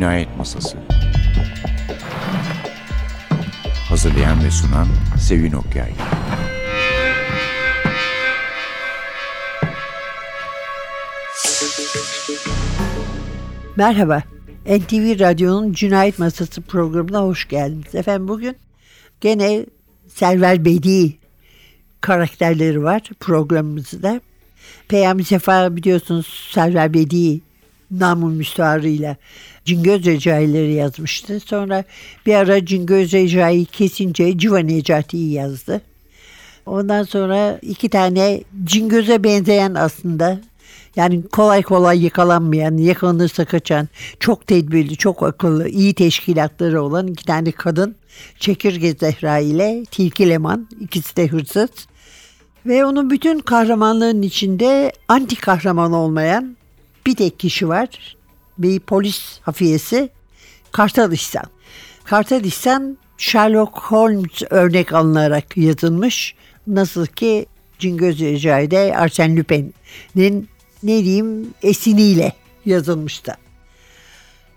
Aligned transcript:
Cinayet 0.00 0.36
Masası 0.36 0.78
Hazırlayan 3.88 4.44
ve 4.44 4.50
sunan 4.50 4.86
Sevin 5.18 5.52
Okyay 5.52 5.92
Merhaba, 13.76 14.22
NTV 14.66 15.20
Radyo'nun 15.20 15.72
Cinayet 15.72 16.18
Masası 16.18 16.62
programına 16.62 17.20
hoş 17.20 17.48
geldiniz. 17.48 17.94
Efendim 17.94 18.28
bugün 18.28 18.56
gene 19.20 19.66
Server 20.08 20.64
Bedi 20.64 21.16
karakterleri 22.00 22.82
var 22.82 23.02
programımızda. 23.20 24.20
Peyami 24.88 25.24
Sefa 25.24 25.76
biliyorsunuz 25.76 26.48
Server 26.52 26.94
Bedi 26.94 27.49
namı 27.90 28.30
müstaharıyla 28.30 29.16
Cingöz 29.64 30.06
Recai'leri 30.06 30.72
yazmıştı. 30.72 31.40
Sonra 31.40 31.84
bir 32.26 32.34
ara 32.34 32.66
Cingöz 32.66 33.12
Recai 33.12 33.64
kesince 33.64 34.38
Civa 34.38 34.58
Necati'yi 34.58 35.32
yazdı. 35.32 35.80
Ondan 36.66 37.02
sonra 37.02 37.58
iki 37.62 37.88
tane 37.88 38.44
Cingöz'e 38.64 39.24
benzeyen 39.24 39.74
aslında 39.74 40.40
yani 40.96 41.22
kolay 41.22 41.62
kolay 41.62 42.04
yakalanmayan, 42.04 42.76
yakalanırsa 42.76 43.44
kaçan, 43.44 43.88
çok 44.20 44.46
tedbirli, 44.46 44.96
çok 44.96 45.22
akıllı, 45.22 45.68
iyi 45.68 45.94
teşkilatları 45.94 46.82
olan 46.82 47.06
iki 47.06 47.24
tane 47.24 47.52
kadın 47.52 47.94
Çekirge 48.38 48.92
Zehra 48.92 49.38
ile 49.38 49.84
Tilki 49.90 50.28
Leman 50.28 50.68
ikisi 50.80 51.16
de 51.16 51.26
hırsız. 51.26 51.70
Ve 52.66 52.84
onun 52.84 53.10
bütün 53.10 53.38
kahramanlığının 53.38 54.22
içinde 54.22 54.92
anti 55.08 55.36
kahraman 55.36 55.92
olmayan 55.92 56.56
bir 57.06 57.16
tek 57.16 57.38
kişi 57.40 57.68
var. 57.68 58.16
Bir 58.58 58.80
polis 58.80 59.40
hafiyesi 59.42 60.08
Kartal 60.72 61.12
İhsan. 61.12 61.44
Kartal 62.04 62.44
İhsan 62.44 62.98
Sherlock 63.18 63.78
Holmes 63.78 64.42
örnek 64.50 64.92
alınarak 64.92 65.56
yazılmış. 65.56 66.34
Nasıl 66.66 67.06
ki 67.06 67.46
Cingöz 67.78 68.20
Recai'de 68.20 68.94
Arsène 68.96 69.36
Lupin'in 69.36 70.48
ne 70.82 71.04
diyeyim 71.04 71.54
esiniyle 71.62 72.32
yazılmıştı. 72.66 73.36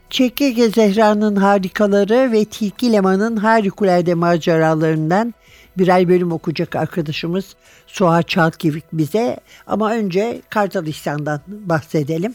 Çekirge 0.09 0.69
Zehra'nın 0.69 1.35
harikaları 1.35 2.31
ve 2.31 2.45
Tilki 2.45 2.91
Leman'ın 2.91 3.37
harikulade 3.37 4.13
maceralarından 4.13 5.33
birer 5.77 6.09
bölüm 6.09 6.31
okuyacak 6.31 6.75
arkadaşımız 6.75 7.55
Suha 7.87 8.23
Çalkivik 8.23 8.83
bize. 8.93 9.37
Ama 9.67 9.93
önce 9.93 10.41
Kartal 10.49 10.87
İhsan'dan 10.87 11.41
bahsedelim. 11.47 12.33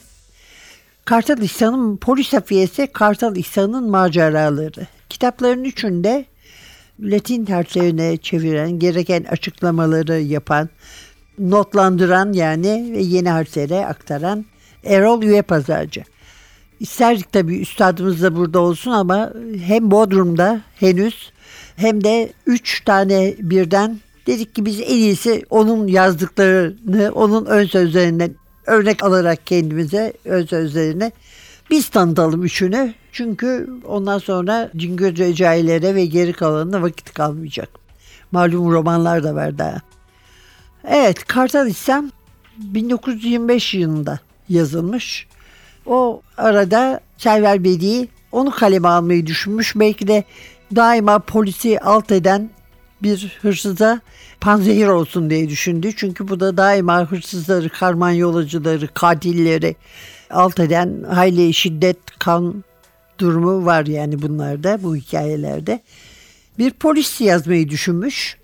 Kartal 1.05 1.37
İhsan'ın 1.41 1.97
polis 1.97 2.33
hafiyesi 2.33 2.87
Kartal 2.87 3.35
İhsan'ın 3.35 3.89
maceraları. 3.89 4.87
Kitapların 5.09 5.63
üçünde 5.63 6.25
Latin 6.99 7.45
harflerine 7.45 8.17
çeviren, 8.17 8.79
gereken 8.79 9.23
açıklamaları 9.23 10.19
yapan, 10.19 10.69
notlandıran 11.39 12.33
yani 12.33 12.89
ve 12.93 13.01
yeni 13.01 13.29
harflere 13.29 13.85
aktaran 13.85 14.45
Erol 14.83 15.23
Üye 15.23 15.41
Pazarcı. 15.41 16.03
İsterdik 16.79 17.31
tabii 17.31 17.59
üstadımız 17.59 18.23
da 18.23 18.35
burada 18.35 18.59
olsun 18.59 18.91
ama 18.91 19.33
hem 19.65 19.91
Bodrum'da 19.91 20.61
henüz 20.75 21.31
hem 21.79 22.03
de 22.03 22.33
üç 22.45 22.83
tane 22.83 23.35
birden 23.39 23.99
dedik 24.27 24.55
ki 24.55 24.65
biz 24.65 24.79
en 24.79 24.85
iyisi 24.85 25.45
onun 25.49 25.87
yazdıklarını, 25.87 27.11
onun 27.11 27.45
ön 27.45 27.65
sözlerinden 27.65 28.35
örnek 28.65 29.03
alarak 29.03 29.47
kendimize 29.47 30.13
ön 30.25 30.45
sözlerini 30.45 31.11
biz 31.69 31.89
tanıtalım 31.89 32.43
üçünü. 32.43 32.93
Çünkü 33.11 33.69
ondan 33.87 34.17
sonra 34.17 34.71
Cingöz 34.75 35.17
Recailere 35.17 35.95
ve 35.95 36.05
geri 36.05 36.33
kalanına 36.33 36.81
vakit 36.81 37.13
kalmayacak. 37.13 37.69
Malum 38.31 38.71
romanlar 38.71 39.23
da 39.23 39.35
var 39.35 39.57
daha. 39.57 39.81
Evet 40.87 41.27
Kartal 41.27 41.67
İslam 41.67 42.09
1925 42.57 43.73
yılında 43.73 44.19
yazılmış. 44.49 45.27
O 45.85 46.21
arada 46.37 46.99
Server 47.17 47.63
Bedi 47.63 48.07
onu 48.31 48.51
kaleme 48.51 48.87
almayı 48.87 49.25
düşünmüş. 49.25 49.75
Belki 49.75 50.07
de 50.07 50.23
daima 50.75 51.19
polisi 51.19 51.79
alt 51.79 52.11
eden 52.11 52.49
bir 53.03 53.37
hırsıza 53.41 54.01
panzehir 54.41 54.87
olsun 54.87 55.29
diye 55.29 55.49
düşündü. 55.49 55.91
Çünkü 55.95 56.27
bu 56.27 56.39
da 56.39 56.57
daima 56.57 57.11
hırsızları, 57.11 57.69
karman 57.69 58.11
yolacıları, 58.11 58.87
katilleri 58.93 59.75
alt 60.29 60.59
eden 60.59 61.03
hayli 61.03 61.53
şiddet, 61.53 61.97
kan 62.19 62.63
durumu 63.19 63.65
var 63.65 63.85
yani 63.85 64.21
bunlarda, 64.21 64.83
bu 64.83 64.95
hikayelerde. 64.95 65.79
Bir 66.57 66.71
polis 66.71 67.21
yazmayı 67.21 67.69
düşünmüş. 67.69 68.37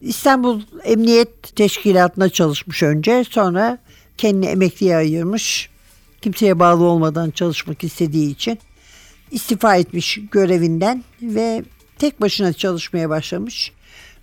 İstanbul 0.00 0.60
Emniyet 0.84 1.56
Teşkilatı'na 1.56 2.28
çalışmış 2.28 2.82
önce. 2.82 3.24
Sonra 3.30 3.78
kendini 4.18 4.46
emekliye 4.46 4.96
ayırmış. 4.96 5.70
Kimseye 6.22 6.58
bağlı 6.58 6.84
olmadan 6.84 7.30
çalışmak 7.30 7.84
istediği 7.84 8.30
için 8.30 8.58
istifa 9.32 9.76
etmiş 9.76 10.18
görevinden 10.32 11.04
ve 11.22 11.62
tek 11.98 12.20
başına 12.20 12.52
çalışmaya 12.52 13.10
başlamış. 13.10 13.72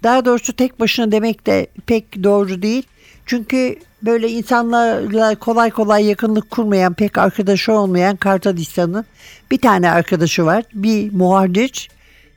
Daha 0.03 0.25
doğrusu 0.25 0.53
tek 0.53 0.79
başına 0.79 1.11
demek 1.11 1.45
de 1.45 1.67
pek 1.85 2.23
doğru 2.23 2.61
değil. 2.61 2.83
Çünkü 3.25 3.75
böyle 4.03 4.29
insanlarla 4.29 5.35
kolay 5.35 5.69
kolay 5.69 6.05
yakınlık 6.05 6.51
kurmayan, 6.51 6.93
pek 6.93 7.17
arkadaşı 7.17 7.73
olmayan 7.73 8.15
Kartal 8.15 8.57
İhsan'ın 8.57 9.05
bir 9.51 9.57
tane 9.57 9.91
arkadaşı 9.91 10.45
var. 10.45 10.63
Bir 10.73 11.11
muharrir 11.13 11.89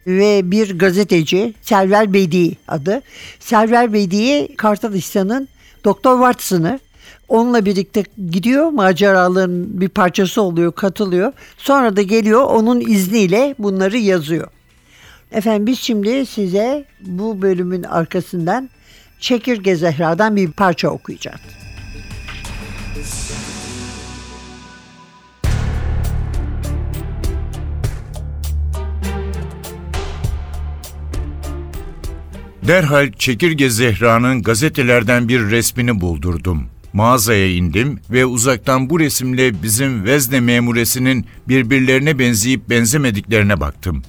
ve 0.06 0.50
bir 0.50 0.78
gazeteci 0.78 1.54
Server 1.62 2.12
Bedi 2.12 2.56
adı. 2.68 3.02
Server 3.40 3.92
Bedi'ye 3.92 4.56
Kartal 4.56 4.94
İhsan'ın 4.94 5.48
Doktor 5.84 6.18
Watson'ı 6.18 6.80
onunla 7.32 7.64
birlikte 7.64 8.04
gidiyor 8.30 8.70
maceraların 8.70 9.80
bir 9.80 9.88
parçası 9.88 10.42
oluyor 10.42 10.72
katılıyor. 10.72 11.32
Sonra 11.56 11.96
da 11.96 12.02
geliyor 12.02 12.44
onun 12.44 12.80
izniyle 12.80 13.54
bunları 13.58 13.98
yazıyor. 13.98 14.48
Efendim 15.32 15.66
biz 15.66 15.78
şimdi 15.78 16.26
size 16.26 16.84
bu 17.00 17.42
bölümün 17.42 17.82
arkasından 17.82 18.70
Çekirge 19.20 19.76
Zehra'dan 19.76 20.36
bir 20.36 20.52
parça 20.52 20.88
okuyacağız. 20.88 21.40
Derhal 32.68 33.12
Çekirge 33.12 33.70
Zehra'nın 33.70 34.42
gazetelerden 34.42 35.28
bir 35.28 35.40
resmini 35.50 36.00
buldurdum. 36.00 36.68
Mağazaya 36.92 37.54
indim 37.54 38.00
ve 38.10 38.26
uzaktan 38.26 38.90
bu 38.90 39.00
resimle 39.00 39.62
bizim 39.62 40.04
vezne 40.04 40.40
memuresinin 40.40 41.26
birbirlerine 41.48 42.18
benzeyip 42.18 42.70
benzemediklerine 42.70 43.60
baktım. 43.60 44.02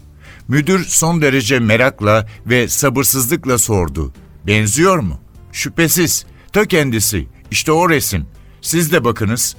Müdür 0.48 0.86
son 0.86 1.22
derece 1.22 1.60
merakla 1.60 2.28
ve 2.46 2.68
sabırsızlıkla 2.68 3.58
sordu. 3.58 4.14
Benziyor 4.48 4.98
mu? 4.98 5.20
Şüphesiz. 5.52 6.26
Ta 6.54 6.66
kendisi. 6.66 7.28
İşte 7.52 7.72
o 7.72 7.90
resim. 7.90 8.26
Siz 8.62 8.92
de 8.92 9.04
bakınız. 9.04 9.56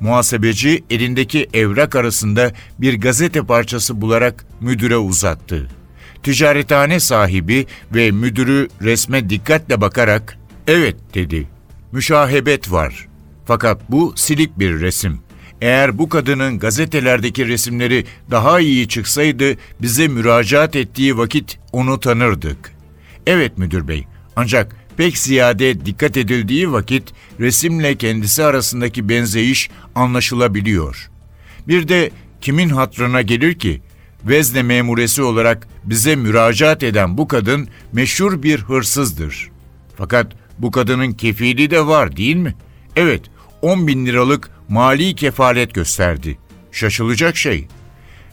Muhasebeci 0.00 0.84
elindeki 0.90 1.48
evrak 1.52 1.96
arasında 1.96 2.52
bir 2.78 3.00
gazete 3.00 3.42
parçası 3.42 4.00
bularak 4.00 4.46
müdüre 4.60 4.96
uzattı. 4.96 5.68
Ticarethane 6.22 7.00
sahibi 7.00 7.66
ve 7.94 8.10
müdürü 8.10 8.68
resme 8.82 9.30
dikkatle 9.30 9.80
bakarak 9.80 10.38
"Evet." 10.66 10.96
dedi. 11.14 11.48
"Müşahebet 11.92 12.72
var. 12.72 13.08
Fakat 13.44 13.90
bu 13.90 14.12
silik 14.16 14.58
bir 14.58 14.80
resim. 14.80 15.20
Eğer 15.60 15.98
bu 15.98 16.08
kadının 16.08 16.58
gazetelerdeki 16.58 17.48
resimleri 17.48 18.04
daha 18.30 18.60
iyi 18.60 18.88
çıksaydı 18.88 19.56
bize 19.82 20.08
müracaat 20.08 20.76
ettiği 20.76 21.18
vakit 21.18 21.58
onu 21.72 22.00
tanırdık." 22.00 22.72
"Evet 23.26 23.58
müdür 23.58 23.88
bey. 23.88 24.06
Ancak 24.36 24.76
pek 24.96 25.18
ziyade 25.18 25.86
dikkat 25.86 26.16
edildiği 26.16 26.72
vakit 26.72 27.12
resimle 27.40 27.96
kendisi 27.96 28.44
arasındaki 28.44 29.08
benzeyiş 29.08 29.70
anlaşılabiliyor. 29.94 31.10
Bir 31.68 31.88
de 31.88 32.10
kimin 32.40 32.68
hatrına 32.68 33.22
gelir 33.22 33.54
ki 33.54 33.80
vezne 34.24 34.62
memuresi 34.62 35.22
olarak 35.22 35.68
bize 35.84 36.16
müracaat 36.16 36.82
eden 36.82 37.18
bu 37.18 37.28
kadın 37.28 37.68
meşhur 37.92 38.42
bir 38.42 38.60
hırsızdır. 38.60 39.50
Fakat 39.96 40.32
bu 40.58 40.70
kadının 40.70 41.12
kefili 41.12 41.70
de 41.70 41.86
var 41.86 42.16
değil 42.16 42.36
mi? 42.36 42.54
Evet, 42.96 43.22
10 43.62 43.86
bin 43.86 44.06
liralık 44.06 44.50
mali 44.68 45.14
kefalet 45.14 45.74
gösterdi. 45.74 46.38
Şaşılacak 46.72 47.36
şey. 47.36 47.68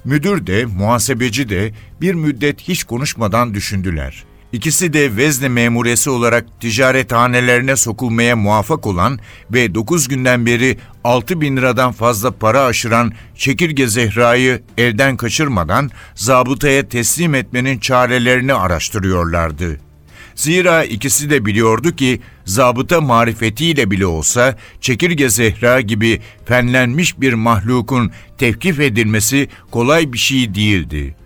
Müdür 0.05 0.47
de, 0.47 0.65
muhasebeci 0.65 1.49
de 1.49 1.73
bir 2.01 2.13
müddet 2.13 2.61
hiç 2.61 2.83
konuşmadan 2.83 3.53
düşündüler. 3.53 4.23
İkisi 4.51 4.93
de 4.93 5.17
vezne 5.17 5.49
memuresi 5.49 6.09
olarak 6.09 6.61
ticarethanelerine 6.61 7.75
sokulmaya 7.75 8.35
muvaffak 8.35 8.87
olan 8.87 9.19
ve 9.53 9.75
9 9.75 10.07
günden 10.07 10.45
beri 10.45 10.77
6 11.03 11.41
bin 11.41 11.57
liradan 11.57 11.91
fazla 11.91 12.31
para 12.31 12.61
aşıran 12.61 13.13
Çekirge 13.35 13.87
Zehra'yı 13.87 14.61
elden 14.77 15.17
kaçırmadan 15.17 15.91
zabıtaya 16.15 16.89
teslim 16.89 17.35
etmenin 17.35 17.79
çarelerini 17.79 18.53
araştırıyorlardı. 18.53 19.84
Zira 20.35 20.83
ikisi 20.83 21.29
de 21.29 21.45
biliyordu 21.45 21.95
ki 21.95 22.21
zabıta 22.45 23.01
marifetiyle 23.01 23.91
bile 23.91 24.05
olsa 24.05 24.57
Çekirge 24.81 25.29
Zehra 25.29 25.81
gibi 25.81 26.21
fenlenmiş 26.45 27.19
bir 27.19 27.33
mahlukun 27.33 28.11
tevkif 28.37 28.79
edilmesi 28.79 29.49
kolay 29.71 30.13
bir 30.13 30.17
şey 30.17 30.55
değildi.'' 30.55 31.25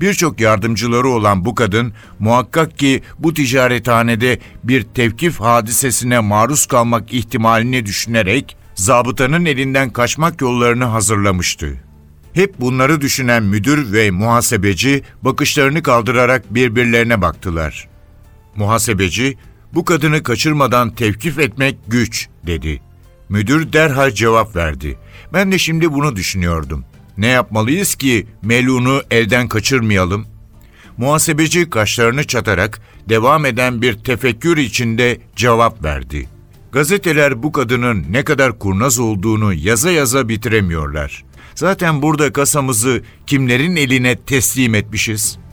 Birçok 0.00 0.40
yardımcıları 0.40 1.08
olan 1.08 1.44
bu 1.44 1.54
kadın 1.54 1.92
muhakkak 2.18 2.78
ki 2.78 3.02
bu 3.18 3.34
ticarethanede 3.34 4.38
bir 4.64 4.82
tevkif 4.82 5.40
hadisesine 5.40 6.18
maruz 6.18 6.66
kalmak 6.66 7.12
ihtimalini 7.12 7.86
düşünerek 7.86 8.56
zabıtanın 8.74 9.44
elinden 9.44 9.90
kaçmak 9.90 10.40
yollarını 10.40 10.84
hazırlamıştı. 10.84 11.80
Hep 12.32 12.60
bunları 12.60 13.00
düşünen 13.00 13.42
müdür 13.42 13.92
ve 13.92 14.10
muhasebeci 14.10 15.02
bakışlarını 15.22 15.82
kaldırarak 15.82 16.54
birbirlerine 16.54 17.22
baktılar. 17.22 17.88
Muhasebeci, 18.56 19.36
bu 19.74 19.84
kadını 19.84 20.22
kaçırmadan 20.22 20.94
tevkif 20.94 21.38
etmek 21.38 21.76
güç, 21.88 22.28
dedi. 22.46 22.80
Müdür 23.28 23.72
derhal 23.72 24.10
cevap 24.10 24.56
verdi. 24.56 24.98
Ben 25.32 25.52
de 25.52 25.58
şimdi 25.58 25.92
bunu 25.92 26.16
düşünüyordum. 26.16 26.84
Ne 27.18 27.26
yapmalıyız 27.26 27.94
ki 27.94 28.26
Melun'u 28.42 29.02
elden 29.10 29.48
kaçırmayalım? 29.48 30.26
Muhasebeci 30.96 31.70
kaşlarını 31.70 32.24
çatarak 32.24 32.80
devam 33.08 33.46
eden 33.46 33.82
bir 33.82 33.94
tefekkür 33.94 34.56
içinde 34.56 35.20
cevap 35.36 35.84
verdi. 35.84 36.28
Gazeteler 36.72 37.42
bu 37.42 37.52
kadının 37.52 38.04
ne 38.10 38.24
kadar 38.24 38.58
kurnaz 38.58 38.98
olduğunu 38.98 39.54
yaza 39.54 39.90
yaza 39.90 40.28
bitiremiyorlar. 40.28 41.24
Zaten 41.54 42.02
burada 42.02 42.32
kasamızı 42.32 43.02
kimlerin 43.26 43.76
eline 43.76 44.16
teslim 44.16 44.74
etmişiz?'' 44.74 45.49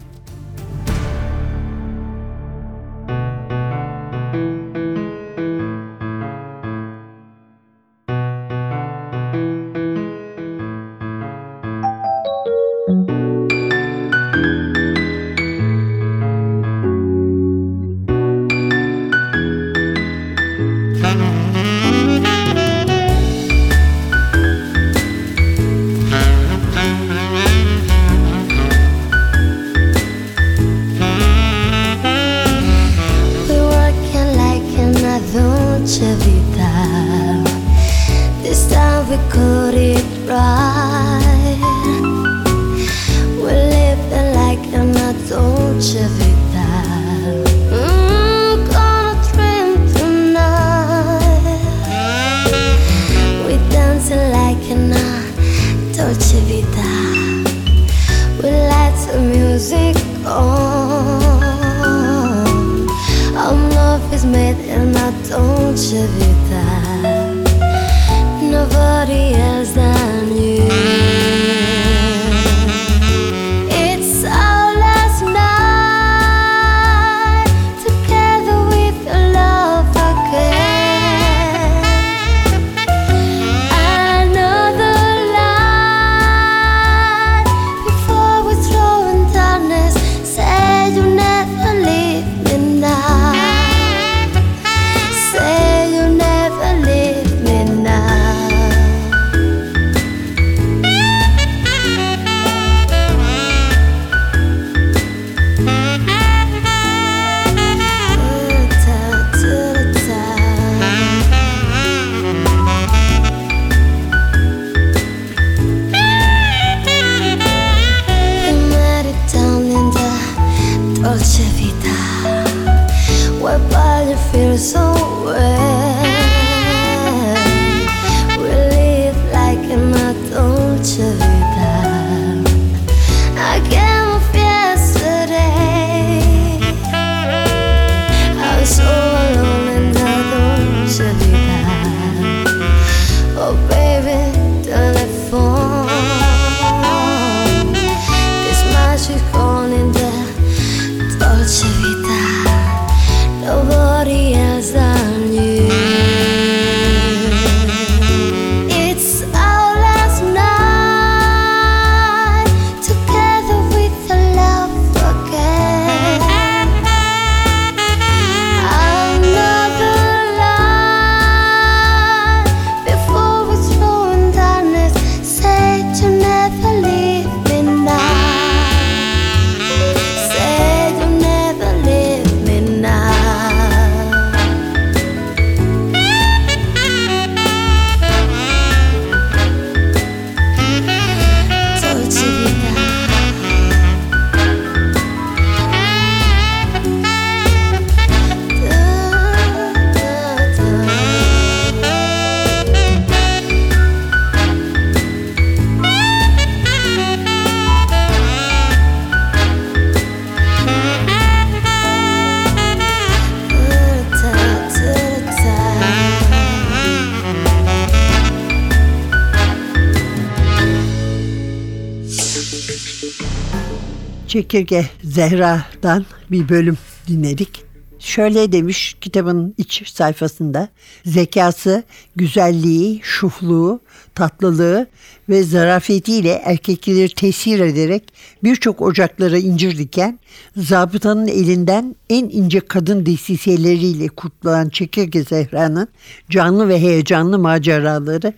Çekirge 224.47 224.85
Zehra'dan 225.03 226.05
bir 226.31 226.49
bölüm 226.49 226.77
dinledik. 227.07 227.63
Şöyle 227.99 228.51
demiş 228.51 228.97
kitabın 229.01 229.55
iç 229.57 229.89
sayfasında. 229.89 230.67
Zekası, 231.05 231.83
güzelliği, 232.15 232.99
şufluğu, 233.03 233.79
tatlılığı 234.15 234.87
ve 235.29 235.43
zarafetiyle 235.43 236.31
erkekleri 236.31 237.09
tesir 237.09 237.59
ederek 237.59 238.03
birçok 238.43 238.81
ocaklara 238.81 239.37
incir 239.37 239.77
diken, 239.77 240.19
zabıtanın 240.57 241.27
elinden 241.27 241.95
en 242.09 242.29
ince 242.29 242.59
kadın 242.59 243.05
desiseleriyle 243.05 244.07
kurtulan 244.07 244.69
Çekirge 244.69 245.23
Zehra'nın 245.23 245.87
canlı 246.29 246.69
ve 246.69 246.81
heyecanlı 246.81 247.39
maceraları 247.39 248.33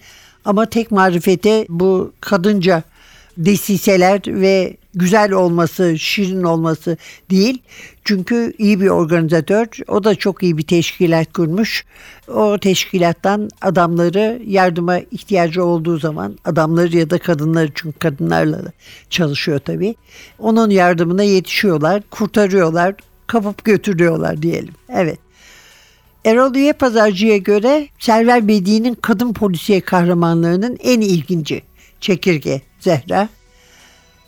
ama 0.46 0.66
tek 0.66 0.92
marifete 0.92 1.66
bu 1.70 2.14
kadınca 2.22 2.84
desiseler 3.38 4.22
ve 4.28 4.78
güzel 5.00 5.32
olması, 5.32 6.00
şirin 6.00 6.44
olması 6.44 6.98
değil. 7.32 7.62
Çünkü 8.06 8.54
iyi 8.58 8.82
bir 8.82 8.88
organizatör, 8.88 9.68
o 9.88 10.04
da 10.04 10.16
çok 10.16 10.44
iyi 10.44 10.58
bir 10.58 10.64
teşkilat 10.64 11.34
kurmuş. 11.34 11.86
O 12.28 12.58
teşkilattan 12.58 13.50
adamları 13.62 14.42
yardıma 14.46 15.00
ihtiyacı 15.00 15.64
olduğu 15.64 15.98
zaman, 15.98 16.38
adamları 16.46 16.98
ya 16.98 17.10
da 17.10 17.18
kadınları 17.18 17.72
çünkü 17.76 18.00
kadınlarla 18.00 18.62
çalışıyor 19.10 19.60
tabii. 19.60 19.96
Onun 20.40 20.70
yardımına 20.70 21.24
yetişiyorlar, 21.24 22.02
kurtarıyorlar, 22.12 22.96
kapıp 23.28 23.64
götürüyorlar 23.64 24.42
diyelim. 24.42 24.74
Evet. 24.90 25.20
Erol 26.26 26.56
Üye 26.56 26.74
Pazarcı'ya 26.74 27.38
göre 27.38 27.88
Server 28.00 28.48
Bedi'nin 28.48 28.94
kadın 28.94 29.34
polisiye 29.34 29.82
kahramanlarının 29.82 30.78
en 30.84 31.02
ilginci 31.02 31.62
çekirge 32.00 32.62
Zehra. 32.80 33.30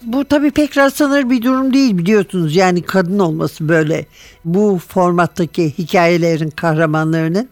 Bu 0.04 0.26
tabii 0.26 0.52
pek 0.52 0.78
rastlanır 0.78 1.30
bir 1.30 1.42
durum 1.42 1.74
değil 1.74 1.98
biliyorsunuz. 1.98 2.56
Yani 2.56 2.82
kadın 2.82 3.20
olması 3.20 3.70
böyle 3.70 4.06
bu 4.46 4.80
formattaki 4.88 5.78
hikayelerin 5.78 6.50
kahramanlarının. 6.50 7.50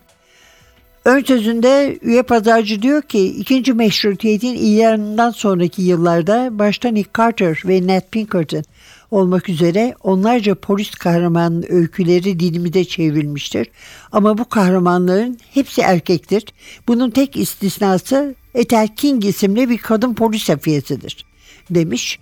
Ön 1.05 1.23
sözünde 1.23 1.99
üye 2.01 2.23
pazarcı 2.23 2.81
diyor 2.81 3.01
ki 3.01 3.25
ikinci 3.27 3.73
meşrutiyetin 3.73 4.53
ilanından 4.53 5.31
sonraki 5.31 5.81
yıllarda 5.81 6.59
başta 6.59 6.89
Nick 6.89 7.09
Carter 7.17 7.61
ve 7.65 7.87
Nat 7.87 8.11
Pinkerton 8.11 8.63
olmak 9.11 9.49
üzere 9.49 9.95
onlarca 10.03 10.55
polis 10.55 10.89
kahramanının 10.89 11.65
öyküleri 11.69 12.39
dilimize 12.39 12.85
çevrilmiştir. 12.85 13.67
Ama 14.11 14.37
bu 14.37 14.49
kahramanların 14.49 15.37
hepsi 15.53 15.81
erkektir. 15.81 16.45
Bunun 16.87 17.09
tek 17.09 17.37
istisnası 17.37 18.35
Ethel 18.55 18.87
King 18.95 19.25
isimli 19.25 19.69
bir 19.69 19.77
kadın 19.77 20.13
polis 20.13 20.49
afiyesidir 20.49 21.25
demiş. 21.69 22.19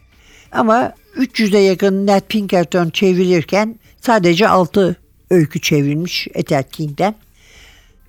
Ama 0.52 0.94
300'e 1.16 1.60
yakın 1.60 2.08
Nat 2.08 2.30
Pinkerton 2.30 2.90
çevirirken 2.90 3.76
sadece 4.02 4.48
6 4.48 4.96
öykü 5.30 5.62
çevrilmiş 5.62 6.28
Ethel 6.34 6.64
King'den. 6.64 7.16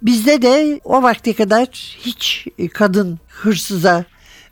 Bizde 0.02 0.42
de 0.42 0.80
o 0.84 1.02
vakte 1.02 1.32
kadar 1.32 1.68
hiç 2.00 2.46
kadın 2.74 3.18
hırsıza, 3.28 4.04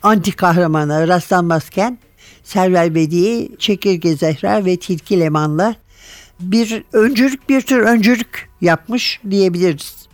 anti 0.02 0.32
kahramana 0.32 1.08
rastlanmazken 1.08 1.98
Server 2.44 2.94
Bediye, 2.94 3.48
Çekirge 3.58 4.16
Zehra 4.16 4.64
ve 4.64 4.76
Tilki 4.76 5.20
Leman'la 5.20 5.74
bir 6.40 6.82
öncülük 6.92 7.48
bir 7.48 7.60
tür 7.60 7.78
öncülük 7.78 8.48
yapmış 8.60 9.20
diyebiliriz. 9.30 10.06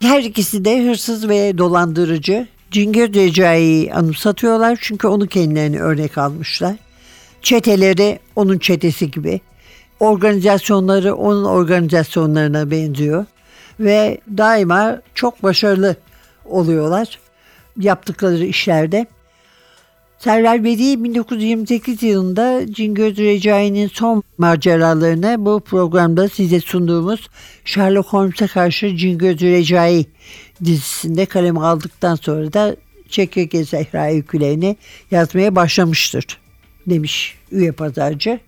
Her 0.00 0.22
ikisi 0.22 0.64
de 0.64 0.88
hırsız 0.88 1.28
ve 1.28 1.58
dolandırıcı. 1.58 2.48
Cingöz 2.70 3.14
Recai'yi 3.14 3.94
anımsatıyorlar 3.94 4.78
çünkü 4.80 5.06
onu 5.06 5.26
kendilerine 5.26 5.78
örnek 5.78 6.18
almışlar. 6.18 6.85
Çeteleri 7.46 8.18
onun 8.36 8.58
çetesi 8.58 9.10
gibi. 9.10 9.40
Organizasyonları 10.00 11.14
onun 11.14 11.44
organizasyonlarına 11.44 12.70
benziyor. 12.70 13.24
Ve 13.80 14.18
daima 14.36 15.00
çok 15.14 15.42
başarılı 15.42 15.96
oluyorlar 16.44 17.18
yaptıkları 17.80 18.44
işlerde. 18.44 19.06
Server 20.18 20.64
Bedi 20.64 21.04
1928 21.04 22.02
yılında 22.02 22.62
Cingöz 22.72 23.18
Recai'nin 23.18 23.88
son 23.88 24.22
maceralarını 24.38 25.36
bu 25.38 25.60
programda 25.60 26.28
size 26.28 26.60
sunduğumuz 26.60 27.28
Sherlock 27.64 28.08
Holmes'a 28.08 28.46
karşı 28.46 28.96
Cingöz 28.96 29.40
Recai 29.40 30.06
dizisinde 30.64 31.26
kaleme 31.26 31.60
aldıktan 31.60 32.14
sonra 32.14 32.52
da 32.52 32.76
Çekirge 33.08 33.64
Zehra 33.64 34.10
öykülerini 34.10 34.76
yazmaya 35.10 35.56
başlamıştır 35.56 36.45
demiş 36.86 37.38
üye 37.52 37.72
pazarcı. 37.72 38.40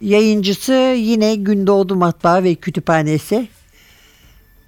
Yayıncısı 0.00 0.72
yine 0.98 1.34
Gündoğdu 1.34 1.96
Matbaa 1.96 2.44
ve 2.44 2.54
Kütüphanesi. 2.54 3.48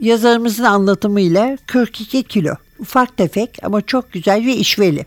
Yazarımızın 0.00 0.64
anlatımıyla 0.64 1.58
42 1.66 2.22
kilo. 2.22 2.54
Ufak 2.78 3.16
tefek 3.16 3.58
ama 3.62 3.82
çok 3.82 4.12
güzel 4.12 4.46
ve 4.46 4.56
işveli. 4.56 5.06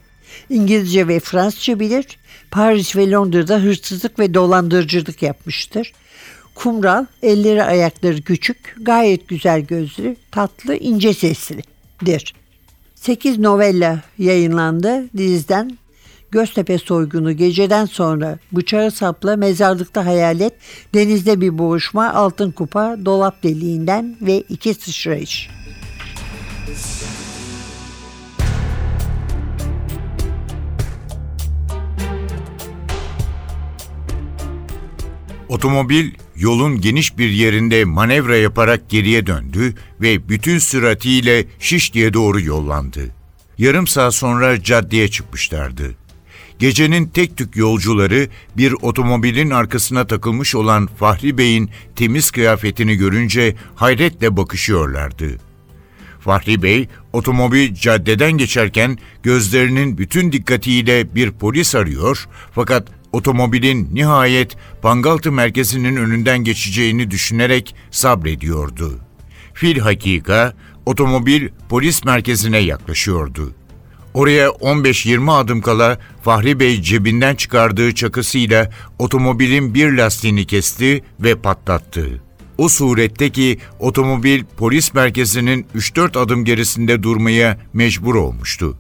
İngilizce 0.50 1.08
ve 1.08 1.20
Fransızca 1.20 1.80
bilir. 1.80 2.06
Paris 2.52 2.96
ve 2.96 3.12
Londra'da 3.12 3.60
hırsızlık 3.60 4.20
ve 4.20 4.34
dolandırıcılık 4.34 5.22
yapmıştır. 5.22 5.94
Kumral, 6.56 7.06
elleri 7.24 7.64
ayakları 7.64 8.22
küçük, 8.22 8.76
gayet 8.82 9.28
güzel 9.28 9.62
gözlü, 9.62 10.16
tatlı, 10.32 10.76
ince 10.76 11.14
seslidir. 11.14 12.34
8 12.96 13.40
novella 13.40 14.02
yayınlandı 14.18 15.18
diziden 15.18 15.78
Göztepe 16.32 16.78
soygunu 16.78 17.32
geceden 17.32 17.86
sonra 17.86 18.40
bıçağı 18.52 18.92
sapla 18.92 19.36
mezarlıkta 19.36 20.06
hayalet, 20.06 20.54
denizde 20.94 21.42
bir 21.42 21.58
boğuşma, 21.58 22.14
altın 22.14 22.52
kupa, 22.52 22.98
dolap 23.06 23.44
deliğinden 23.44 24.18
ve 24.22 24.44
iki 24.50 24.74
sıçrayış. 24.74 25.50
Otomobil 35.50 36.12
yolun 36.36 36.82
geniş 36.82 37.18
bir 37.18 37.30
yerinde 37.30 37.86
manevra 37.86 38.38
yaparak 38.38 38.90
geriye 38.90 39.28
döndü 39.28 39.74
ve 40.02 40.30
bütün 40.30 40.60
süratiyle 40.60 41.46
Şişli'ye 41.60 42.14
doğru 42.14 42.42
yollandı. 42.42 43.02
Yarım 43.58 43.88
saat 43.88 44.16
sonra 44.16 44.64
caddeye 44.64 45.08
çıkmışlardı. 45.08 46.07
Gecenin 46.60 47.06
tek 47.06 47.38
tük 47.38 47.56
yolcuları 47.56 48.28
bir 48.58 48.74
otomobilin 48.82 49.50
arkasına 49.50 50.08
takılmış 50.08 50.56
olan 50.56 50.88
Fahri 50.88 51.38
Bey'in 51.38 51.70
temiz 51.96 52.32
kıyafetini 52.32 52.96
görünce 52.96 53.56
hayretle 53.76 54.38
bakışıyorlardı. 54.38 55.38
Fahri 56.20 56.64
Bey, 56.64 56.88
otomobil 57.14 57.74
caddeden 57.74 58.32
geçerken 58.32 58.98
gözlerinin 59.24 59.98
bütün 59.98 60.32
dikkatiyle 60.32 61.16
bir 61.16 61.32
polis 61.32 61.76
arıyor 61.76 62.28
fakat 62.52 62.88
otomobilin 63.12 63.90
nihayet 63.96 64.56
Pangaltı 64.82 65.32
merkezinin 65.32 65.96
önünden 65.96 66.44
geçeceğini 66.44 67.12
düşünerek 67.12 67.76
sabrediyordu. 67.92 69.00
Fil 69.54 69.80
hakika 69.80 70.54
otomobil 70.86 71.48
polis 71.70 72.06
merkezine 72.06 72.58
yaklaşıyordu. 72.58 73.54
Oraya 74.18 74.48
15-20 74.48 75.32
adım 75.32 75.62
kala 75.62 76.00
Fahri 76.24 76.60
Bey 76.60 76.82
cebinden 76.82 77.36
çıkardığı 77.36 77.96
çakısıyla 77.96 78.72
otomobilin 79.00 79.74
bir 79.74 79.92
lastiğini 79.92 80.46
kesti 80.46 81.04
ve 81.20 81.36
patlattı. 81.36 82.22
O 82.58 82.70
surette 82.70 83.30
ki 83.30 83.60
otomobil 83.80 84.44
polis 84.58 84.94
merkezinin 84.94 85.66
3-4 85.76 86.20
adım 86.20 86.46
gerisinde 86.46 87.04
durmaya 87.04 87.58
mecbur 87.74 88.16
olmuştu. 88.16 88.78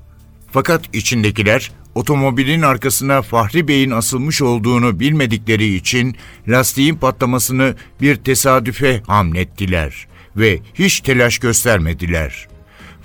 Fakat 0.51 0.95
içindekiler 0.95 1.71
otomobilin 1.95 2.61
arkasına 2.61 3.21
Fahri 3.21 3.67
Bey'in 3.67 3.91
asılmış 3.91 4.41
olduğunu 4.41 4.99
bilmedikleri 4.99 5.75
için 5.75 6.15
lastiğin 6.47 6.95
patlamasını 6.95 7.75
bir 8.01 8.15
tesadüfe 8.15 9.01
hamlettiler 9.07 10.07
ve 10.37 10.59
hiç 10.73 10.99
telaş 10.99 11.39
göstermediler.'' 11.39 12.56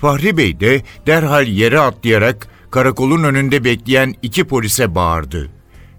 Fahri 0.02 0.36
Bey 0.36 0.60
de 0.60 0.82
derhal 1.06 1.46
yere 1.46 1.80
atlayarak 1.80 2.48
karakolun 2.70 3.24
önünde 3.24 3.64
bekleyen 3.64 4.14
iki 4.22 4.44
polise 4.44 4.94
bağırdı. 4.94 5.50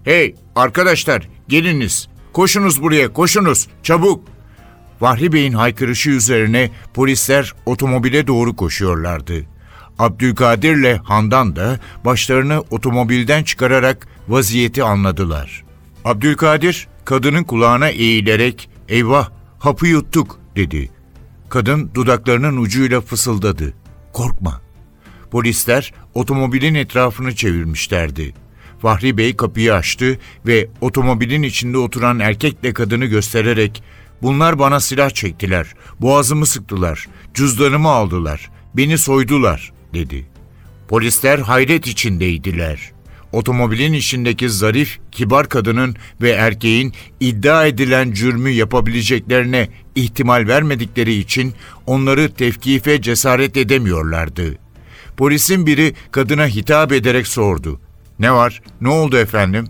Hey 0.04 0.34
arkadaşlar 0.56 1.28
geliniz, 1.48 2.08
koşunuz 2.32 2.82
buraya 2.82 3.12
koşunuz, 3.12 3.68
çabuk. 3.82 4.24
Fahri 5.00 5.32
Bey'in 5.32 5.52
haykırışı 5.52 6.10
üzerine 6.10 6.70
polisler 6.94 7.54
otomobile 7.66 8.26
doğru 8.26 8.56
koşuyorlardı. 8.56 9.46
Abdülkadir 9.98 10.76
ile 10.76 10.96
Handan 10.96 11.56
da 11.56 11.80
başlarını 12.04 12.60
otomobilden 12.70 13.44
çıkararak 13.44 14.08
vaziyeti 14.28 14.82
anladılar. 14.82 15.64
Abdülkadir 16.04 16.88
kadının 17.04 17.44
kulağına 17.44 17.88
eğilerek 17.88 18.68
eyvah 18.88 19.30
hapı 19.58 19.86
yuttuk 19.86 20.38
dedi. 20.56 20.90
Kadın 21.48 21.90
dudaklarının 21.94 22.56
ucuyla 22.56 23.00
fısıldadı. 23.00 23.74
Korkma. 24.14 24.60
Polisler 25.30 25.94
otomobilin 26.14 26.74
etrafını 26.74 27.34
çevirmişlerdi. 27.34 28.34
Fahri 28.82 29.18
Bey 29.18 29.36
kapıyı 29.36 29.74
açtı 29.74 30.18
ve 30.46 30.68
otomobilin 30.80 31.42
içinde 31.42 31.78
oturan 31.78 32.20
erkekle 32.20 32.72
kadını 32.72 33.04
göstererek 33.04 33.82
Bunlar 34.24 34.58
bana 34.58 34.80
silah 34.80 35.10
çektiler. 35.10 35.74
Boğazımı 36.00 36.46
sıktılar. 36.46 37.08
Cüzdanımı 37.34 37.88
aldılar. 37.88 38.50
Beni 38.74 38.98
soydular, 38.98 39.72
dedi. 39.94 40.26
Polisler 40.88 41.38
hayret 41.38 41.86
içindeydiler. 41.86 42.93
Otomobilin 43.34 43.92
içindeki 43.92 44.50
zarif, 44.50 44.98
kibar 45.12 45.48
kadının 45.48 45.96
ve 46.22 46.30
erkeğin 46.30 46.92
iddia 47.20 47.66
edilen 47.66 48.12
cürmü 48.12 48.50
yapabileceklerine 48.50 49.68
ihtimal 49.94 50.48
vermedikleri 50.48 51.14
için 51.14 51.54
onları 51.86 52.34
tevkife 52.34 53.02
cesaret 53.02 53.56
edemiyorlardı. 53.56 54.58
Polisin 55.16 55.66
biri 55.66 55.94
kadına 56.10 56.46
hitap 56.46 56.92
ederek 56.92 57.26
sordu. 57.26 57.80
Ne 58.18 58.32
var? 58.32 58.62
Ne 58.80 58.88
oldu 58.88 59.16
efendim? 59.16 59.66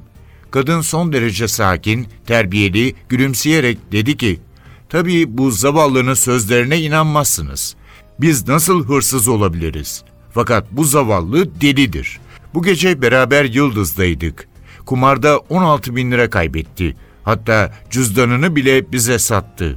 Kadın 0.51 0.81
son 0.81 1.13
derece 1.13 1.49
sakin, 1.49 2.07
terbiyeli, 2.27 2.95
gülümseyerek 3.09 3.93
dedi 3.93 4.17
ki, 4.17 4.41
Tabii 4.89 5.39
bu 5.39 5.51
zavallının 5.51 6.15
sözlerine 6.15 6.81
inanmazsınız. 6.81 7.75
Biz 8.21 8.49
nasıl 8.49 8.87
hırsız 8.87 9.29
olabiliriz? 9.29 10.03
Fakat 10.35 10.73
bu 10.73 10.85
zavallı 10.85 11.61
delidir. 11.61 12.21
Bu 12.55 12.63
gece 12.63 13.03
beraber 13.03 13.45
Yıldız'daydık. 13.45 14.49
Kumarda 14.87 15.39
16 15.39 15.97
bin 15.97 16.11
lira 16.11 16.31
kaybetti. 16.31 16.97
Hatta 17.23 17.73
cüzdanını 17.91 18.57
bile 18.57 18.93
bize 18.93 19.19
sattı. 19.19 19.77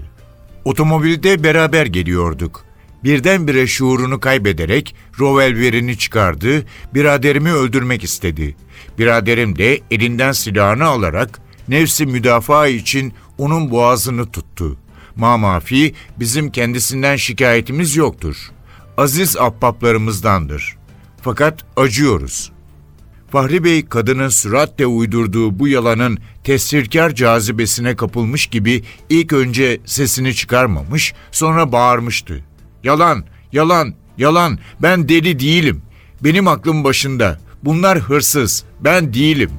Otomobilde 0.65 1.43
beraber 1.43 1.85
geliyorduk. 1.85 2.65
Birdenbire 3.03 3.67
şuurunu 3.67 4.19
kaybederek 4.19 4.95
rovelverini 5.19 5.97
çıkardı, 5.97 6.65
biraderimi 6.93 7.51
öldürmek 7.51 8.03
istedi. 8.03 8.55
Biraderim 8.99 9.57
de 9.57 9.79
elinden 9.91 10.31
silahını 10.31 10.85
alarak 10.85 11.39
nefsi 11.67 12.05
müdafaa 12.05 12.67
için 12.67 13.13
onun 13.37 13.71
boğazını 13.71 14.31
tuttu. 14.31 14.77
Mamafi 15.15 15.93
bizim 16.19 16.51
kendisinden 16.51 17.15
şikayetimiz 17.15 17.95
yoktur. 17.95 18.51
Aziz 18.97 19.37
ahbaplarımızdandır. 19.37 20.77
Fakat 21.21 21.65
acıyoruz. 21.75 22.56
Fahri 23.31 23.63
Bey 23.63 23.85
kadının 23.85 24.29
süratle 24.29 24.85
uydurduğu 24.85 25.59
bu 25.59 25.67
yalanın 25.67 26.17
tesirkar 26.43 27.15
cazibesine 27.15 27.95
kapılmış 27.95 28.47
gibi 28.47 28.83
ilk 29.09 29.33
önce 29.33 29.79
sesini 29.85 30.35
çıkarmamış, 30.35 31.13
sonra 31.31 31.71
bağırmıştı. 31.71 32.43
Yalan, 32.83 33.23
yalan, 33.51 33.93
yalan, 34.17 34.59
ben 34.81 35.09
deli 35.09 35.39
değilim. 35.39 35.81
Benim 36.21 36.47
aklım 36.47 36.83
başında. 36.83 37.39
Bunlar 37.63 37.99
hırsız, 37.99 38.63
ben 38.81 39.13
değilim. 39.13 39.51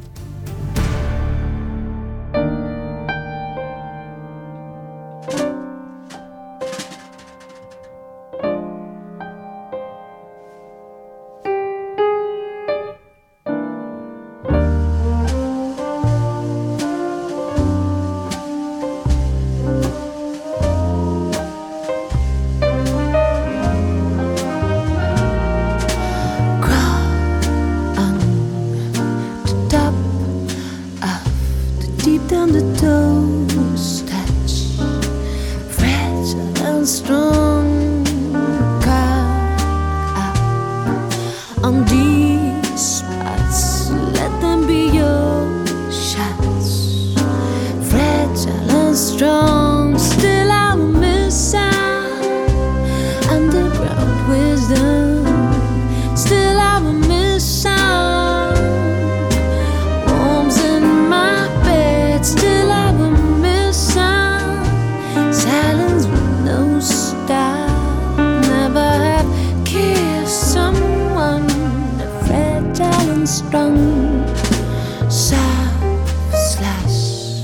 soft 75.10 76.34
slash 76.52 77.40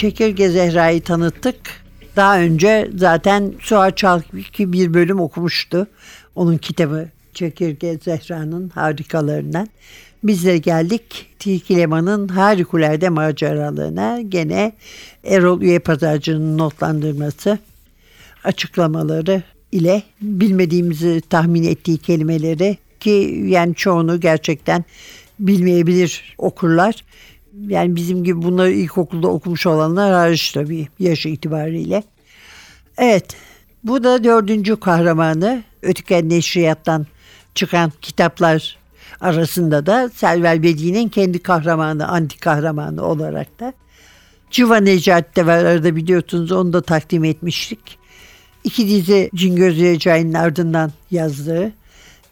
Çekirge 0.00 0.48
Zehra'yı 0.48 1.02
tanıttık. 1.02 1.56
Daha 2.16 2.40
önce 2.40 2.90
zaten 2.96 3.54
Suat 3.60 3.96
Çalkı 3.96 4.72
bir 4.72 4.94
bölüm 4.94 5.20
okumuştu. 5.20 5.86
Onun 6.34 6.56
kitabı 6.56 7.08
Çekirge 7.34 7.98
Zehra'nın 8.04 8.68
harikalarından. 8.68 9.68
Biz 10.24 10.44
de 10.44 10.58
geldik 10.58 11.26
Tilki 11.38 11.76
Leman'ın 11.76 12.28
harikulade 12.28 13.08
maceralarına. 13.08 14.20
Gene 14.20 14.72
Erol 15.24 15.60
Üye 15.62 15.78
Pazarcı'nın 15.78 16.58
notlandırması, 16.58 17.58
açıklamaları 18.44 19.42
ile 19.72 20.02
bilmediğimizi 20.20 21.20
tahmin 21.30 21.62
ettiği 21.62 21.98
kelimeleri 21.98 22.78
ki 23.00 23.44
yani 23.46 23.74
çoğunu 23.74 24.20
gerçekten 24.20 24.84
bilmeyebilir 25.38 26.34
okurlar. 26.38 27.04
Yani 27.68 27.96
bizim 27.96 28.24
gibi 28.24 28.42
bunları 28.42 28.70
ilkokulda 28.70 29.28
okumuş 29.28 29.66
olanlar 29.66 30.12
hariç 30.12 30.52
tabii 30.52 30.88
yaşı 30.98 31.28
itibariyle. 31.28 32.02
Evet 32.98 33.36
bu 33.84 34.04
da 34.04 34.24
dördüncü 34.24 34.80
kahramanı 34.80 35.62
Ötüken 35.82 36.28
Neşriyat'tan 36.28 37.06
çıkan 37.54 37.92
kitaplar 38.02 38.78
arasında 39.20 39.86
da 39.86 40.10
Selver 40.14 40.62
Bedi'nin 40.62 41.08
kendi 41.08 41.38
kahramanı, 41.38 42.08
anti 42.08 42.38
kahramanı 42.38 43.04
olarak 43.04 43.60
da 43.60 43.72
Civa 44.50 44.76
Necati 44.76 45.36
de 45.36 45.46
var 45.46 45.64
arada 45.64 45.96
biliyorsunuz 45.96 46.52
onu 46.52 46.72
da 46.72 46.82
takdim 46.82 47.24
etmiştik. 47.24 47.98
İki 48.64 48.88
dizi 48.88 49.30
Cingöz 49.34 49.80
Recai'nin 49.80 50.34
ardından 50.34 50.92
yazdığı 51.10 51.72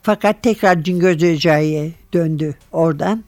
fakat 0.03 0.43
tekrar 0.43 0.83
Cingöz 0.83 1.21
Recai'ye 1.21 1.93
döndü 2.13 2.55
oradan. 2.73 3.25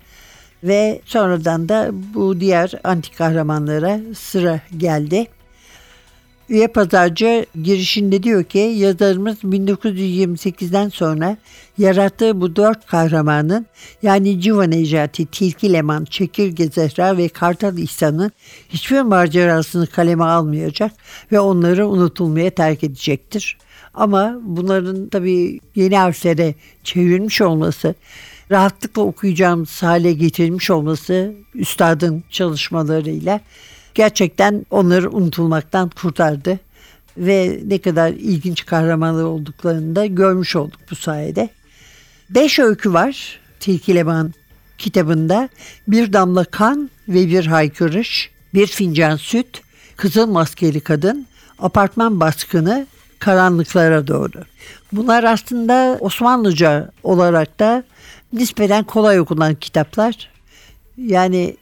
Ve 0.64 1.00
sonradan 1.04 1.68
da 1.68 1.90
bu 2.14 2.40
diğer 2.40 2.72
anti 2.84 3.16
kahramanlara 3.16 4.00
sıra 4.14 4.60
geldi. 4.76 5.26
Üye 6.48 6.66
pazarcı 6.66 7.46
girişinde 7.62 8.22
diyor 8.22 8.44
ki 8.44 8.58
yazarımız 8.58 9.38
1928'den 9.44 10.88
sonra 10.88 11.36
yarattığı 11.78 12.40
bu 12.40 12.56
dört 12.56 12.86
kahramanın 12.86 13.66
yani 14.02 14.40
Civa 14.40 14.64
Necati, 14.64 15.26
Tilki 15.26 15.72
Leman, 15.72 16.04
Çekirge 16.04 16.66
Zehra 16.66 17.16
ve 17.16 17.28
Kartal 17.28 17.78
İhsan'ın 17.78 18.32
hiçbir 18.68 19.00
macerasını 19.00 19.86
kaleme 19.86 20.24
almayacak 20.24 20.92
ve 21.32 21.40
onları 21.40 21.88
unutulmaya 21.88 22.50
terk 22.50 22.84
edecektir. 22.84 23.58
Ama 23.94 24.38
bunların 24.42 25.08
tabii 25.08 25.60
yeni 25.74 25.96
harflere 25.96 26.54
çevrilmiş 26.84 27.40
olması, 27.40 27.94
rahatlıkla 28.50 29.02
okuyacağımız 29.02 29.82
hale 29.82 30.12
getirilmiş 30.12 30.70
olması 30.70 31.34
üstadın 31.54 32.24
çalışmalarıyla 32.30 33.40
gerçekten 33.94 34.66
onları 34.70 35.10
unutulmaktan 35.10 35.88
kurtardı. 35.88 36.58
Ve 37.16 37.60
ne 37.64 37.78
kadar 37.78 38.10
ilginç 38.10 38.66
kahramanlar 38.66 39.24
olduklarını 39.24 39.96
da 39.96 40.06
görmüş 40.06 40.56
olduk 40.56 40.80
bu 40.90 40.96
sayede. 40.96 41.48
Beş 42.30 42.58
öykü 42.58 42.92
var 42.92 43.40
Tilki 43.60 43.94
Leman 43.94 44.34
kitabında. 44.78 45.48
Bir 45.88 46.12
damla 46.12 46.44
kan 46.44 46.90
ve 47.08 47.28
bir 47.28 47.46
haykırış, 47.46 48.30
bir 48.54 48.66
fincan 48.66 49.16
süt, 49.16 49.62
kızıl 49.96 50.26
maskeli 50.26 50.80
kadın, 50.80 51.26
apartman 51.58 52.20
baskını, 52.20 52.86
karanlıklara 53.18 54.06
doğru. 54.06 54.44
Bunlar 54.92 55.24
aslında 55.24 55.96
Osmanlıca 56.00 56.90
olarak 57.02 57.58
da 57.58 57.84
nispeten 58.32 58.84
kolay 58.84 59.20
okunan 59.20 59.54
kitaplar. 59.54 60.30
Yani 60.96 61.56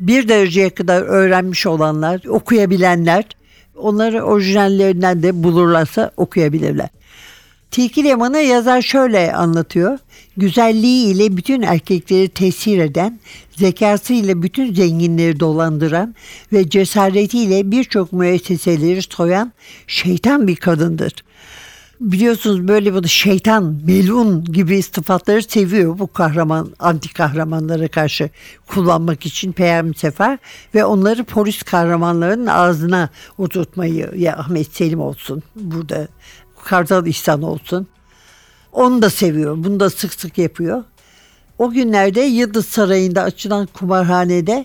bir 0.00 0.28
dereceye 0.28 0.70
kadar 0.70 1.02
öğrenmiş 1.02 1.66
olanlar, 1.66 2.20
okuyabilenler 2.28 3.24
onları 3.76 4.22
orijinallerinden 4.22 5.22
de 5.22 5.42
bulurlarsa 5.42 6.10
okuyabilirler. 6.16 6.88
Tilki 7.70 8.04
Leman'ı 8.04 8.38
yazar 8.38 8.82
şöyle 8.82 9.34
anlatıyor. 9.34 9.98
Güzelliği 10.36 11.14
ile 11.14 11.36
bütün 11.36 11.62
erkekleri 11.62 12.28
tesir 12.28 12.78
eden, 12.78 13.20
zekası 13.56 14.12
ile 14.12 14.42
bütün 14.42 14.74
zenginleri 14.74 15.40
dolandıran 15.40 16.14
ve 16.52 16.70
cesaretiyle 16.70 17.70
birçok 17.70 18.12
müesseseleri 18.12 19.02
soyan 19.02 19.52
şeytan 19.86 20.46
bir 20.46 20.56
kadındır 20.56 21.12
biliyorsunuz 22.00 22.68
böyle 22.68 22.94
bu 22.94 23.08
şeytan, 23.08 23.80
melun 23.86 24.44
gibi 24.44 24.82
sıfatları 24.82 25.42
seviyor 25.42 25.98
bu 25.98 26.12
kahraman, 26.12 26.72
anti 26.78 27.12
kahramanlara 27.12 27.88
karşı 27.88 28.30
kullanmak 28.66 29.26
için 29.26 29.52
Peyami 29.52 29.94
Sefer 29.94 30.38
ve 30.74 30.84
onları 30.84 31.24
polis 31.24 31.62
kahramanların 31.62 32.46
ağzına 32.46 33.08
oturtmayı 33.38 34.10
ya 34.16 34.36
Ahmet 34.36 34.74
Selim 34.74 35.00
olsun 35.00 35.42
burada 35.56 36.08
Kartal 36.64 37.06
İhsan 37.06 37.42
olsun. 37.42 37.86
Onu 38.72 39.02
da 39.02 39.10
seviyor. 39.10 39.64
Bunu 39.64 39.80
da 39.80 39.90
sık 39.90 40.14
sık 40.14 40.38
yapıyor. 40.38 40.84
O 41.58 41.70
günlerde 41.70 42.20
Yıldız 42.20 42.66
Sarayı'nda 42.66 43.22
açılan 43.22 43.66
kumarhanede 43.66 44.64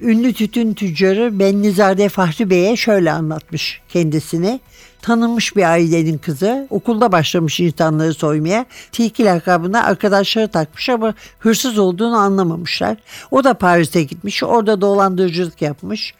ünlü 0.00 0.32
tütün 0.32 0.74
tüccarı 0.74 1.38
Bennizade 1.38 2.08
Fahri 2.08 2.50
Bey'e 2.50 2.76
şöyle 2.76 3.12
anlatmış 3.12 3.80
kendisini 3.88 4.60
tanınmış 5.02 5.56
bir 5.56 5.62
ailenin 5.62 6.18
kızı. 6.18 6.66
Okulda 6.70 7.12
başlamış 7.12 7.60
insanları 7.60 8.14
soymaya. 8.14 8.66
Tilki 8.92 9.24
lakabına 9.24 9.84
arkadaşları 9.84 10.48
takmış 10.48 10.88
ama 10.88 11.14
hırsız 11.38 11.78
olduğunu 11.78 12.16
anlamamışlar. 12.16 12.96
O 13.30 13.44
da 13.44 13.54
Paris'e 13.54 14.02
gitmiş. 14.02 14.42
Orada 14.42 14.80
dolandırıcılık 14.80 15.62
yapmış. 15.62 16.14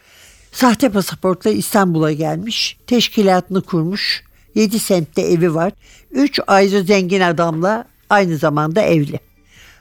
Sahte 0.51 0.89
pasaportla 0.89 1.49
İstanbul'a 1.49 2.11
gelmiş. 2.11 2.77
Teşkilatını 2.87 3.61
kurmuş. 3.61 4.23
7 4.55 4.79
semtte 4.79 5.21
evi 5.21 5.55
var. 5.55 5.73
3 6.11 6.39
ayrı 6.47 6.83
zengin 6.83 7.21
adamla 7.21 7.85
aynı 8.09 8.37
zamanda 8.37 8.81
evli. 8.81 9.19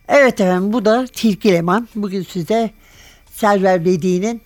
Evet 0.09 0.41
efendim 0.41 0.73
bu 0.73 0.85
da 0.85 1.07
Tilki 1.07 1.53
Leman. 1.53 1.89
Bugün 1.95 2.23
size 2.23 2.71
Selver 3.33 3.85
Bedi'nin 3.85 4.43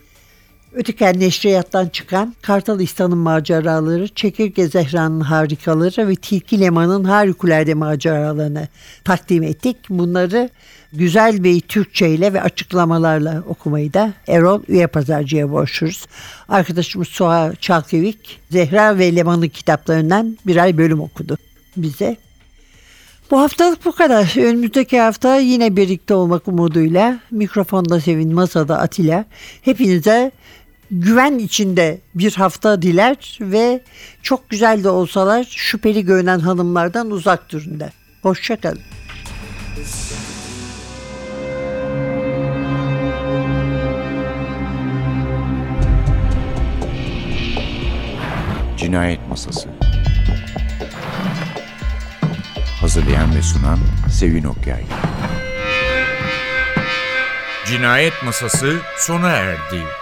Ötüken 0.74 1.20
Neşriyat'tan 1.20 1.88
çıkan 1.88 2.34
Kartal 2.42 2.80
İhsan'ın 2.80 3.18
maceraları, 3.18 4.08
Çekirge 4.08 4.66
Zehra'nın 4.66 5.20
harikaları 5.20 6.08
ve 6.08 6.14
Tilki 6.14 6.60
Leman'ın 6.60 7.04
harikulade 7.04 7.74
maceralarını 7.74 8.68
takdim 9.04 9.42
ettik. 9.42 9.76
Bunları 9.90 10.50
güzel 10.92 11.44
bir 11.44 11.60
Türkçe 11.60 12.10
ile 12.10 12.32
ve 12.32 12.42
açıklamalarla 12.42 13.42
okumayı 13.48 13.92
da 13.92 14.12
Erol 14.28 14.62
Üye 14.68 14.86
Pazarcı'ya 14.86 15.50
borçluyuz. 15.50 16.06
Arkadaşımız 16.48 17.08
Suha 17.08 17.52
Çalkevik, 17.60 18.40
Zehra 18.50 18.98
ve 18.98 19.16
Leman'ın 19.16 19.48
kitaplarından 19.48 20.38
birer 20.46 20.78
bölüm 20.78 21.00
okudu 21.00 21.38
bize. 21.76 22.16
Bu 23.30 23.40
haftalık 23.40 23.84
bu 23.84 23.92
kadar. 23.92 24.34
Önümüzdeki 24.36 25.00
hafta 25.00 25.36
yine 25.36 25.76
birlikte 25.76 26.14
olmak 26.14 26.48
umuduyla 26.48 27.20
mikrofonda 27.30 28.00
Sevin, 28.00 28.34
masada 28.34 28.78
Atilla. 28.78 29.24
Hepinize 29.62 30.32
güven 30.92 31.38
içinde 31.38 32.00
bir 32.14 32.34
hafta 32.34 32.82
diler 32.82 33.38
ve 33.40 33.80
çok 34.22 34.50
güzel 34.50 34.84
de 34.84 34.88
olsalar 34.88 35.44
şüpheli 35.50 36.04
görünen 36.04 36.38
hanımlardan 36.38 37.10
uzak 37.10 37.52
durun 37.52 37.80
der. 37.80 37.92
Hoşçakalın. 38.22 38.80
Cinayet 48.76 49.28
Masası 49.28 49.68
Hazırlayan 52.80 53.34
ve 53.34 53.42
sunan 53.42 53.78
Sevin 54.10 54.44
Okyay 54.44 54.84
Cinayet 57.66 58.22
Masası 58.24 58.76
sona 58.96 59.28
erdi. 59.28 60.01